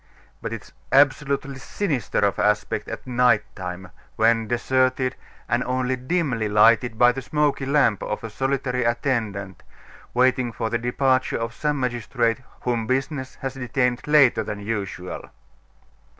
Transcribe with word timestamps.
But 0.41 0.51
it 0.51 0.63
is 0.63 0.71
absolutely 0.91 1.59
sinister 1.59 2.17
of 2.21 2.39
aspect 2.39 2.87
at 2.87 3.05
night 3.05 3.43
time, 3.55 3.91
when 4.15 4.47
deserted, 4.47 5.15
and 5.47 5.63
only 5.63 5.95
dimly 5.95 6.49
lighted 6.49 6.97
by 6.97 7.11
the 7.11 7.21
smoky 7.21 7.67
lamp 7.67 8.01
of 8.01 8.23
a 8.23 8.31
solitary 8.31 8.83
attendant, 8.83 9.61
waiting 10.15 10.53
for 10.53 10.71
the 10.71 10.79
departure 10.79 11.37
of 11.37 11.53
some 11.53 11.79
magistrate 11.79 12.41
whom 12.61 12.87
business 12.87 13.35
has 13.43 13.53
detained 13.53 14.07
later 14.07 14.43
than 14.43 14.59
usual. 14.59 15.29